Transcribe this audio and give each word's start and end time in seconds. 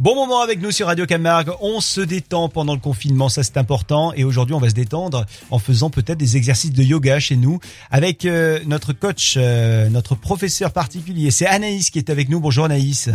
Bon 0.00 0.14
moment 0.14 0.40
avec 0.40 0.62
nous 0.62 0.70
sur 0.70 0.86
Radio 0.86 1.04
Camargue. 1.04 1.50
On 1.60 1.82
se 1.82 2.00
détend 2.00 2.48
pendant 2.48 2.72
le 2.72 2.80
confinement, 2.80 3.28
ça 3.28 3.42
c'est 3.42 3.58
important. 3.58 4.14
Et 4.14 4.24
aujourd'hui, 4.24 4.54
on 4.54 4.58
va 4.58 4.70
se 4.70 4.74
détendre 4.74 5.26
en 5.50 5.58
faisant 5.58 5.90
peut-être 5.90 6.16
des 6.16 6.38
exercices 6.38 6.72
de 6.72 6.82
yoga 6.82 7.20
chez 7.20 7.36
nous 7.36 7.60
avec 7.90 8.24
euh, 8.24 8.60
notre 8.64 8.94
coach, 8.94 9.34
euh, 9.36 9.90
notre 9.90 10.14
professeur 10.14 10.72
particulier. 10.72 11.30
C'est 11.30 11.44
Anaïs 11.44 11.90
qui 11.90 11.98
est 11.98 12.08
avec 12.08 12.30
nous. 12.30 12.40
Bonjour 12.40 12.64
Anaïs. 12.64 13.10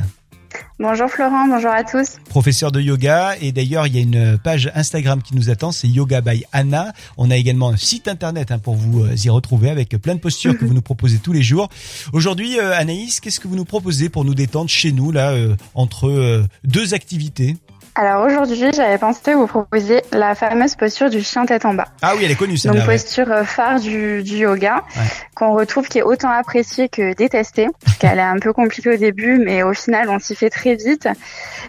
Bonjour 0.77 1.07
Florent, 1.07 1.47
bonjour 1.47 1.71
à 1.71 1.85
tous. 1.85 2.17
Professeur 2.27 2.69
de 2.69 2.81
yoga 2.81 3.37
et 3.39 3.53
d'ailleurs 3.53 3.87
il 3.87 3.95
y 3.95 3.97
a 3.97 4.01
une 4.01 4.37
page 4.37 4.69
Instagram 4.75 5.21
qui 5.21 5.33
nous 5.33 5.49
attend, 5.49 5.71
c'est 5.71 5.87
Yoga 5.87 6.19
by 6.19 6.43
Anna. 6.51 6.91
On 7.15 7.31
a 7.31 7.37
également 7.37 7.69
un 7.69 7.77
site 7.77 8.09
internet 8.09 8.51
hein, 8.51 8.59
pour 8.59 8.75
vous 8.75 9.05
euh, 9.05 9.15
y 9.15 9.29
retrouver 9.29 9.69
avec 9.69 9.91
plein 10.01 10.15
de 10.15 10.19
postures 10.19 10.57
que 10.57 10.65
vous 10.65 10.73
nous 10.73 10.81
proposez 10.81 11.19
tous 11.19 11.31
les 11.31 11.43
jours. 11.43 11.69
Aujourd'hui 12.11 12.59
euh, 12.59 12.77
Anaïs, 12.77 13.21
qu'est-ce 13.21 13.39
que 13.39 13.47
vous 13.47 13.55
nous 13.55 13.63
proposez 13.63 14.09
pour 14.09 14.25
nous 14.25 14.35
détendre 14.35 14.69
chez 14.69 14.91
nous 14.91 15.13
là 15.13 15.31
euh, 15.31 15.55
entre 15.75 16.43
deux 16.65 16.93
activités? 16.93 17.55
Alors 17.97 18.25
aujourd'hui, 18.25 18.71
j'avais 18.73 18.97
pensé 18.97 19.33
vous 19.33 19.47
proposer 19.47 20.01
la 20.11 20.35
fameuse 20.35 20.75
posture 20.75 21.09
du 21.09 21.21
chien 21.21 21.45
tête 21.45 21.63
en 21.63 21.73
bas. 21.73 21.87
Ah 22.01 22.13
oui, 22.15 22.23
elle 22.25 22.31
est 22.31 22.35
connue 22.35 22.57
celle-là. 22.57 22.79
Donc 22.79 22.87
posture 22.87 23.31
euh, 23.31 23.45
phare 23.45 23.79
du, 23.79 24.21
du 24.21 24.35
yoga 24.35 24.83
qu'on 25.33 25.53
retrouve 25.53 25.87
qui 25.87 25.99
est 25.99 26.03
autant 26.03 26.29
appréciée 26.29 26.89
que 26.89 27.13
détestée, 27.13 27.67
parce 27.85 27.97
qu'elle 27.97 28.19
est 28.19 28.21
un 28.21 28.39
peu 28.39 28.51
compliquée 28.51 28.95
au 28.95 28.97
début, 28.97 29.37
mais 29.37 29.63
au 29.63 29.73
final 29.73 30.09
on 30.09 30.19
s'y 30.19 30.35
fait 30.35 30.49
très 30.49 30.75
vite. 30.75 31.07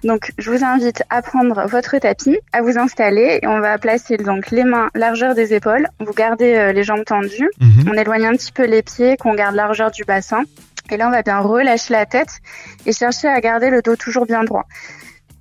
Donc 0.02 0.32
je 0.36 0.50
vous 0.50 0.64
invite 0.64 1.04
à 1.10 1.22
prendre 1.22 1.64
votre 1.68 1.96
tapis, 1.98 2.38
à 2.52 2.60
vous 2.60 2.76
installer 2.76 3.38
et 3.40 3.46
on 3.46 3.60
va 3.60 3.78
placer 3.78 4.16
donc 4.16 4.50
les 4.50 4.64
mains 4.64 4.90
largeur 4.96 5.36
des 5.36 5.54
épaules. 5.54 5.86
Vous 6.00 6.12
gardez 6.12 6.54
euh, 6.56 6.72
les 6.72 6.82
jambes 6.82 7.04
tendues, 7.04 7.50
mhm. 7.60 7.88
on 7.88 7.92
éloigne 7.92 8.26
un 8.26 8.32
petit 8.32 8.50
peu 8.50 8.66
les 8.66 8.82
pieds, 8.82 9.16
qu'on 9.16 9.34
garde 9.34 9.54
largeur 9.54 9.92
du 9.92 10.02
bassin. 10.02 10.42
Et 10.90 10.96
là, 10.96 11.08
on 11.08 11.10
va 11.10 11.22
bien 11.22 11.40
relâcher 11.40 11.92
la 11.92 12.06
tête 12.06 12.40
et 12.84 12.92
chercher 12.92 13.26
à 13.26 13.40
garder 13.40 13.70
le 13.70 13.82
dos 13.82 13.96
toujours 13.96 14.24
bien 14.24 14.44
droit. 14.44 14.66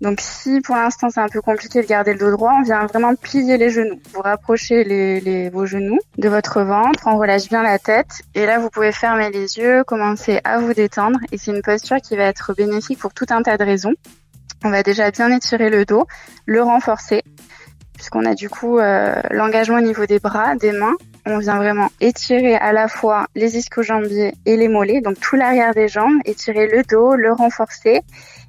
Donc 0.01 0.19
si 0.19 0.61
pour 0.61 0.75
l'instant 0.75 1.09
c'est 1.09 1.21
un 1.21 1.29
peu 1.29 1.41
compliqué 1.41 1.81
de 1.81 1.87
garder 1.87 2.13
le 2.13 2.19
dos 2.19 2.31
droit, 2.31 2.53
on 2.59 2.63
vient 2.63 2.85
vraiment 2.85 3.15
plier 3.15 3.57
les 3.57 3.69
genoux. 3.69 3.99
Vous 4.13 4.21
rapprochez 4.21 4.83
les, 4.83 5.49
vos 5.49 5.65
genoux 5.65 5.99
de 6.17 6.29
votre 6.29 6.61
ventre, 6.61 7.03
on 7.05 7.17
relâche 7.17 7.47
bien 7.47 7.63
la 7.63 7.79
tête 7.79 8.21
et 8.33 8.45
là 8.45 8.59
vous 8.59 8.69
pouvez 8.69 8.91
fermer 8.91 9.29
les 9.29 9.57
yeux, 9.57 9.83
commencer 9.83 10.41
à 10.43 10.59
vous 10.59 10.73
détendre 10.73 11.19
et 11.31 11.37
c'est 11.37 11.51
une 11.51 11.61
posture 11.61 11.97
qui 11.97 12.15
va 12.15 12.23
être 12.23 12.53
bénéfique 12.55 12.99
pour 12.99 13.13
tout 13.13 13.25
un 13.29 13.41
tas 13.41 13.57
de 13.57 13.63
raisons. 13.63 13.93
On 14.63 14.69
va 14.69 14.83
déjà 14.83 15.11
bien 15.11 15.31
étirer 15.35 15.69
le 15.69 15.85
dos, 15.85 16.07
le 16.45 16.61
renforcer 16.61 17.23
puisqu'on 17.93 18.25
a 18.25 18.35
du 18.35 18.49
coup 18.49 18.77
euh, 18.77 19.15
l'engagement 19.31 19.77
au 19.77 19.81
niveau 19.81 20.05
des 20.05 20.19
bras, 20.19 20.55
des 20.55 20.71
mains. 20.71 20.95
On 21.25 21.39
vient 21.39 21.57
vraiment 21.57 21.89
étirer 22.01 22.55
à 22.55 22.71
la 22.71 22.87
fois 22.87 23.27
les 23.35 23.57
ischio-jambiers 23.57 24.33
et 24.45 24.57
les 24.57 24.67
mollets, 24.67 25.01
donc 25.01 25.19
tout 25.19 25.35
l'arrière 25.35 25.73
des 25.73 25.87
jambes, 25.87 26.19
étirer 26.25 26.67
le 26.67 26.83
dos, 26.83 27.15
le 27.15 27.31
renforcer 27.33 28.01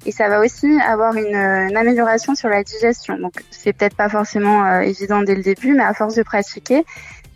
et 0.05 0.11
ça 0.11 0.29
va 0.29 0.39
aussi 0.39 0.79
avoir 0.79 1.15
une, 1.15 1.35
amélioration 1.75 2.33
sur 2.33 2.49
la 2.49 2.63
digestion. 2.63 3.17
Donc 3.17 3.33
c'est 3.51 3.73
peut-être 3.73 3.95
pas 3.95 4.09
forcément 4.09 4.65
euh, 4.65 4.79
évident 4.79 5.21
dès 5.21 5.35
le 5.35 5.43
début, 5.43 5.73
mais 5.73 5.83
à 5.83 5.93
force 5.93 6.15
de 6.15 6.23
pratiquer, 6.23 6.85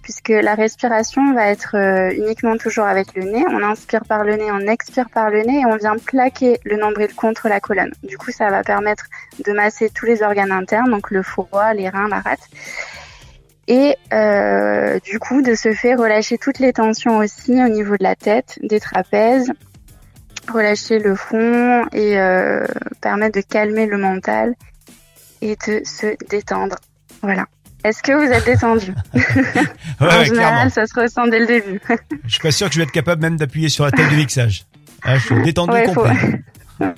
puisque 0.02 0.30
la 0.30 0.56
respiration 0.56 1.34
va 1.34 1.48
être 1.48 1.76
euh, 1.76 2.14
uniquement 2.16 2.56
toujours 2.58 2.86
avec 2.86 3.14
le 3.16 3.24
nez. 3.24 3.44
On 3.50 3.62
inspire 3.62 4.06
par 4.06 4.24
le 4.24 4.36
nez, 4.36 4.52
on 4.52 4.68
expire 4.68 5.10
par 5.10 5.30
le 5.30 5.42
nez 5.42 5.62
et 5.62 5.66
on 5.66 5.76
vient 5.76 5.98
plaquer 5.98 6.60
le 6.64 6.78
nombril 6.78 7.14
contre 7.14 7.50
la 7.50 7.60
colonne. 7.60 7.92
Du 8.04 8.18
coup, 8.18 8.32
ça 8.32 8.50
va 8.50 8.64
permettre 8.64 9.06
de 9.46 9.52
masser 9.52 9.90
tous 9.90 10.06
les 10.06 10.24
organes 10.24 10.52
internes, 10.52 10.90
donc 10.92 11.12
le 11.12 11.24
foie, 11.24 11.74
les 11.74 11.90
reins, 11.90 12.08
la 12.08 12.22
rate. 12.22 12.48
Et 13.72 13.96
euh, 14.12 15.00
du 15.00 15.18
coup, 15.18 15.42
de 15.42 15.56
se 15.56 15.74
faire 15.74 15.98
relâcher 15.98 16.38
toutes 16.38 16.60
les 16.60 16.74
tensions 16.74 17.20
aussi 17.20 17.54
au 17.54 17.70
niveau 17.70 17.96
de 17.96 18.04
la 18.04 18.18
tête, 18.18 18.60
des 18.62 18.82
trapèzes, 18.82 19.50
relâcher 20.52 21.00
le 21.00 21.16
front 21.16 21.86
et 21.94 22.20
euh, 22.20 22.66
permettre 23.00 23.40
de 23.40 23.46
calmer 23.46 23.86
le 23.86 23.98
mental 23.98 24.56
et 25.42 25.56
de 25.56 25.82
se 25.86 26.18
détendre. 26.30 26.76
Voilà. 27.22 27.46
Est-ce 27.86 28.04
que 28.04 28.12
vous 28.12 28.30
êtes 28.30 28.46
détendu? 28.46 28.94
En 30.02 30.24
général, 30.26 30.70
ça 30.70 30.86
se 30.86 31.00
ressent 31.00 31.28
dès 31.28 31.40
le 31.40 31.48
début. 31.48 31.80
je 32.26 32.30
suis 32.30 32.42
pas 32.42 32.52
sûr 32.52 32.68
que 32.68 32.74
je 32.74 32.80
vais 32.80 32.84
être 32.84 32.92
capable 32.92 33.22
même 33.22 33.38
d'appuyer 33.38 33.70
sur 33.70 33.86
la 33.86 33.92
table 33.92 34.10
de 34.10 34.16
mixage. 34.18 34.66
Ah, 35.02 35.18
je 35.18 35.28
suis 35.28 35.42
détendu 35.44 35.72
complet. 35.86 36.44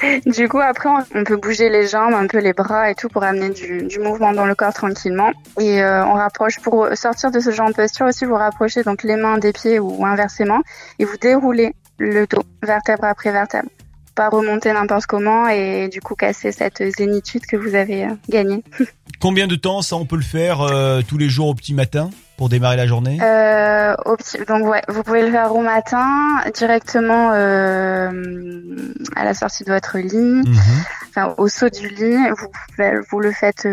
du 0.26 0.48
coup, 0.48 0.60
après, 0.60 0.88
on 1.14 1.24
peut 1.24 1.36
bouger 1.36 1.68
les 1.68 1.86
jambes, 1.86 2.14
un 2.14 2.26
peu 2.26 2.38
les 2.38 2.52
bras 2.52 2.90
et 2.90 2.94
tout 2.94 3.08
pour 3.08 3.22
amener 3.22 3.50
du, 3.50 3.98
mouvement 3.98 4.32
dans 4.32 4.46
le 4.46 4.54
corps 4.54 4.72
tranquillement. 4.72 5.32
Et 5.58 5.82
euh, 5.82 6.04
on 6.04 6.14
rapproche, 6.14 6.60
pour 6.60 6.88
sortir 6.94 7.30
de 7.30 7.40
ce 7.40 7.50
genre 7.50 7.68
de 7.68 7.74
posture 7.74 8.06
aussi, 8.06 8.24
vous 8.24 8.34
rapprochez 8.34 8.82
donc 8.82 9.02
les 9.02 9.16
mains 9.16 9.38
des 9.38 9.52
pieds 9.52 9.78
ou 9.78 10.04
inversement 10.04 10.60
et 10.98 11.04
vous 11.04 11.16
déroulez 11.20 11.74
le 11.98 12.26
dos, 12.26 12.42
vertèbre 12.62 13.04
après 13.04 13.30
vertèbre. 13.30 13.68
Pas 14.14 14.28
remonter 14.28 14.72
n'importe 14.72 15.06
comment 15.06 15.48
et 15.48 15.88
du 15.88 16.00
coup 16.00 16.14
casser 16.14 16.52
cette 16.52 16.82
zénitude 16.96 17.46
que 17.46 17.56
vous 17.56 17.74
avez 17.74 18.04
euh, 18.04 18.14
gagnée. 18.28 18.62
Combien 19.20 19.46
de 19.46 19.54
temps 19.54 19.82
ça 19.82 19.96
on 19.96 20.06
peut 20.06 20.16
le 20.16 20.22
faire 20.22 20.62
euh, 20.62 21.02
tous 21.06 21.18
les 21.18 21.28
jours 21.28 21.48
au 21.48 21.54
petit 21.54 21.74
matin 21.74 22.10
pour 22.38 22.48
démarrer 22.48 22.76
la 22.76 22.86
journée? 22.86 23.18
Euh, 23.22 23.94
au 24.06 24.16
petit, 24.16 24.38
Donc 24.48 24.66
ouais, 24.66 24.82
vous 24.88 25.02
pouvez 25.02 25.22
le 25.22 25.30
faire 25.30 25.54
au 25.54 25.60
matin 25.60 26.40
directement 26.54 27.32
euh, 27.34 28.10
à 29.16 29.24
la 29.24 29.34
sortie 29.34 29.64
de 29.64 29.72
votre 29.72 29.98
lit, 29.98 30.16
mhm. 30.16 30.84
enfin 31.10 31.34
au 31.36 31.48
saut 31.48 31.68
du 31.68 31.88
lit. 31.88 32.16
Vous, 32.30 32.94
vous 33.10 33.20
le 33.20 33.32
faites 33.32 33.66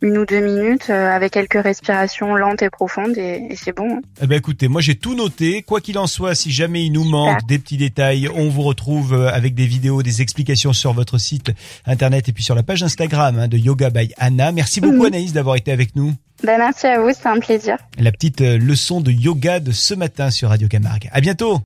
une 0.00 0.18
ou 0.18 0.24
deux 0.24 0.40
minutes 0.40 0.90
euh, 0.90 1.10
avec 1.10 1.32
quelques 1.32 1.62
respirations 1.62 2.34
lentes 2.34 2.62
et 2.62 2.70
profondes 2.70 3.16
et, 3.16 3.48
et 3.50 3.56
c'est 3.56 3.74
bon. 3.74 4.00
Eh 4.22 4.26
ben 4.26 4.36
écoutez, 4.36 4.68
moi 4.68 4.80
j'ai 4.80 4.94
tout 4.94 5.14
noté. 5.14 5.62
Quoi 5.62 5.80
qu'il 5.80 5.98
en 5.98 6.06
soit, 6.06 6.34
si 6.34 6.50
jamais 6.50 6.84
il 6.84 6.92
nous 6.92 7.04
manque 7.04 7.46
des 7.46 7.58
petits 7.58 7.76
détails, 7.76 8.28
on 8.34 8.48
vous 8.48 8.62
retrouve 8.62 9.14
euh, 9.14 9.28
avec 9.32 9.54
des 9.54 9.66
vidéos, 9.66 10.02
des 10.02 10.22
explications 10.22 10.72
sur 10.72 10.92
votre 10.92 11.18
site 11.18 11.52
internet 11.86 12.28
et 12.28 12.32
puis 12.32 12.44
sur 12.44 12.54
la 12.54 12.62
page 12.62 12.82
Instagram 12.82 13.38
hein, 13.38 13.48
de 13.48 13.58
Yoga 13.58 13.90
by 13.90 14.12
Anna. 14.18 14.52
Merci 14.52 14.80
beaucoup 14.80 15.00
mhm. 15.00 15.06
Anaïs 15.06 15.32
d'avoir 15.32 15.56
été 15.56 15.72
avec 15.72 15.96
nous. 15.96 16.14
Ben 16.44 16.56
merci 16.58 16.86
à 16.86 17.00
vous, 17.00 17.10
c'est 17.10 17.28
un 17.28 17.40
plaisir. 17.40 17.76
La 17.98 18.12
petite 18.12 18.42
euh, 18.42 18.58
leçon 18.58 19.00
de 19.00 19.10
yoga 19.10 19.58
de 19.58 19.72
ce 19.72 19.94
matin 19.94 20.30
sur 20.30 20.50
Radio 20.50 20.68
Camargue. 20.68 21.08
À 21.12 21.20
bientôt. 21.20 21.56